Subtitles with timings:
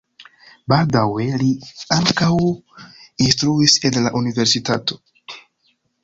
[0.71, 1.49] Baldaŭe li
[1.95, 2.29] ankaŭ
[3.25, 4.97] instruis en la universitato.